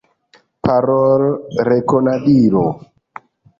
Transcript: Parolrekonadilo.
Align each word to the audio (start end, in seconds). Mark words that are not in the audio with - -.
Parolrekonadilo. 0.67 2.65